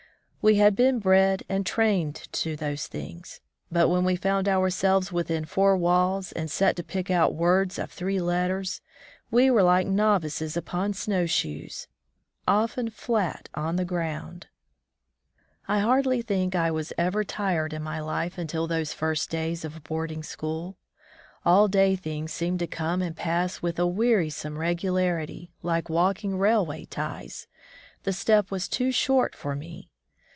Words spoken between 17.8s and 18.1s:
my